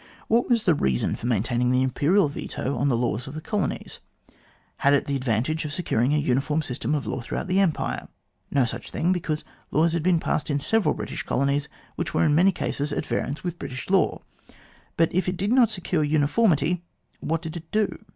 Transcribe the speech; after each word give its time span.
What 0.27 0.49
was 0.49 0.63
the 0.63 0.73
reason 0.73 1.15
for 1.15 1.27
\ 1.27 1.27
maintaining 1.27 1.69
the 1.69 1.83
Imperial 1.83 2.27
veto 2.27 2.75
on 2.75 2.89
the 2.89 2.97
laws 2.97 3.27
of 3.27 3.35
the 3.35 3.39
colonies? 3.39 3.99
Had 4.77 4.95
it 4.95 5.05
the 5.05 5.15
advantage 5.15 5.63
of 5.63 5.71
securing 5.71 6.11
a 6.11 6.17
uniform 6.17 6.63
system 6.63 6.95
of 6.95 7.05
law' 7.05 7.21
throughout 7.21 7.45
the 7.45 7.59
Empire? 7.59 8.07
No 8.49 8.65
such 8.65 8.89
thing, 8.89 9.11
because 9.11 9.43
laws 9.69 9.93
had 9.93 10.01
been 10.01 10.19
passed 10.19 10.49
in 10.49 10.59
several 10.59 10.95
British 10.95 11.21
colonies, 11.21 11.69
which 11.97 12.15
were 12.15 12.23
in 12.25 12.33
many 12.33 12.51
cases 12.51 12.91
at 12.91 13.05
variance 13.05 13.43
with 13.43 13.53
the 13.53 13.59
British 13.59 13.91
law. 13.91 14.23
But 14.97 15.13
if 15.13 15.29
it 15.29 15.37
did 15.37 15.51
not 15.51 15.69
secure 15.69 16.03
uniformity, 16.03 16.81
what 17.21 17.43
did 17.43 17.55
it 17.55 17.71
do 17.71 18.03